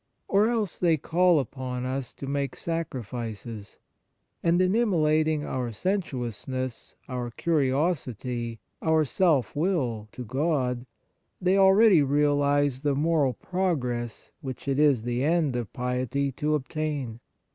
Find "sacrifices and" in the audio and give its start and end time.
2.55-4.59